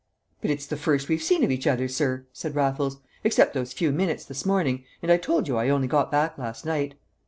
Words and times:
"But 0.41 0.49
it's 0.49 0.65
the 0.65 0.77
first 0.77 1.09
we've 1.09 1.21
seen 1.21 1.43
of 1.43 1.51
each 1.51 1.67
other, 1.67 1.87
sir," 1.87 2.25
said 2.33 2.55
Raffles, 2.55 2.97
"except 3.23 3.53
those 3.53 3.71
few 3.71 3.91
minutes 3.91 4.25
this 4.25 4.47
morning. 4.47 4.83
And 5.03 5.11
I 5.11 5.17
told 5.17 5.47
you 5.47 5.57
I 5.57 5.69
only 5.69 5.87
got 5.87 6.09
back 6.11 6.39
last 6.39 6.65
night." 6.65 6.95